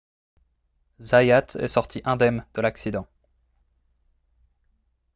zayat 0.97 1.55
est 1.59 1.67
sorti 1.67 2.01
indemne 2.05 2.43
de 2.55 2.61
l'accident 2.61 3.07